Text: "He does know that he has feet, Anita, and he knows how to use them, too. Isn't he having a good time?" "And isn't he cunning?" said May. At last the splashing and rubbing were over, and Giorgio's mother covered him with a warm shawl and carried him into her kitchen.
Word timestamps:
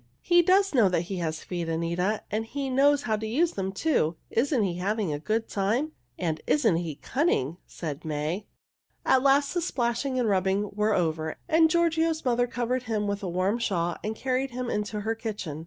"He 0.23 0.41
does 0.41 0.73
know 0.73 0.89
that 0.89 1.01
he 1.11 1.17
has 1.17 1.43
feet, 1.43 1.69
Anita, 1.69 2.23
and 2.31 2.47
he 2.47 2.71
knows 2.71 3.03
how 3.03 3.15
to 3.17 3.27
use 3.27 3.51
them, 3.51 3.71
too. 3.71 4.15
Isn't 4.31 4.63
he 4.63 4.77
having 4.79 5.13
a 5.13 5.19
good 5.19 5.47
time?" 5.47 5.91
"And 6.17 6.41
isn't 6.47 6.77
he 6.77 6.95
cunning?" 6.95 7.57
said 7.67 8.03
May. 8.03 8.47
At 9.05 9.21
last 9.21 9.53
the 9.53 9.61
splashing 9.61 10.17
and 10.19 10.27
rubbing 10.27 10.71
were 10.73 10.95
over, 10.95 11.35
and 11.47 11.69
Giorgio's 11.69 12.25
mother 12.25 12.47
covered 12.47 12.81
him 12.89 13.05
with 13.05 13.21
a 13.21 13.29
warm 13.29 13.59
shawl 13.59 13.95
and 14.03 14.15
carried 14.15 14.49
him 14.49 14.71
into 14.71 15.01
her 15.01 15.13
kitchen. 15.13 15.59